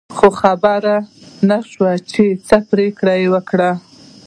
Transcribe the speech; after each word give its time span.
خو 0.15 0.27
خبر 0.41 0.81
نه 1.49 1.57
شو 1.69 1.85
چې 2.11 2.23
څه 2.47 2.57
پرېکړه 2.69 3.13
یې 3.21 3.27
وکړه. 3.33 3.71